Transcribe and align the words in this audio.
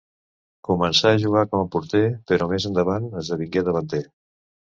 Començà 0.67 1.09
a 1.09 1.19
jugar 1.23 1.43
com 1.51 1.65
a 1.65 1.67
porter, 1.75 2.01
però 2.31 2.49
més 2.53 2.67
endavant 2.71 3.07
esdevingué 3.23 3.67
davanter. 3.69 4.01